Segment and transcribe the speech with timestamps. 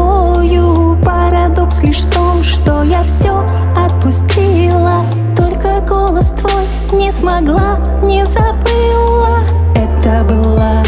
[0.00, 0.98] тобою.
[1.02, 3.44] Парадокс лишь в том, что я все
[3.76, 5.04] отпустила.
[5.36, 9.38] Только голос твой не смогла, не забыла.
[9.74, 10.82] Это была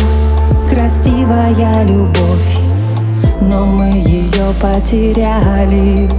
[0.69, 2.59] красивая любовь
[3.41, 6.11] Но мы ее потеряли.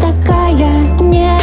[0.00, 1.38] Такая не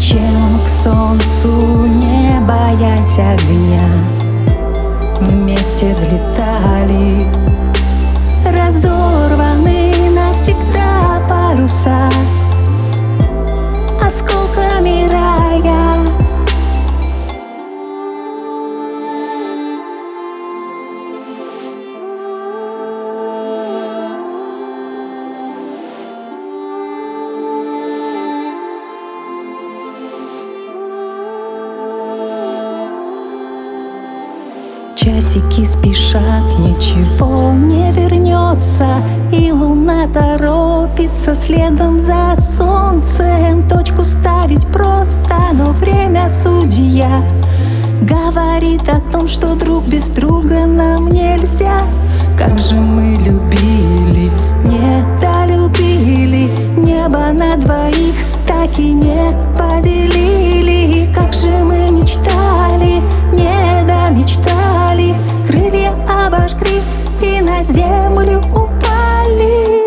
[0.00, 3.86] Зачем к солнцу, не боясь огня?
[5.20, 7.19] Вместе взлетали
[35.02, 43.66] Часики спешат, ничего не вернется И луна торопится следом за солнцем.
[43.66, 47.22] Точку ставить просто, но время судья
[48.02, 51.80] Говорит о том, что друг без друга нам нельзя.
[52.36, 53.79] Как же мы любили,
[67.90, 69.80] землю упали.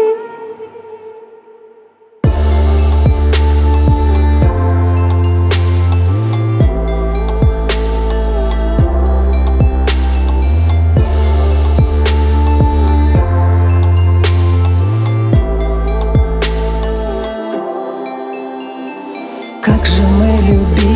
[19.62, 20.93] Как же мы любили